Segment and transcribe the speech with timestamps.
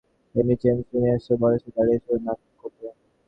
[0.35, 2.85] Henry James, junior Joe, বলেছি দৌড়াদৌড়ি না করতে।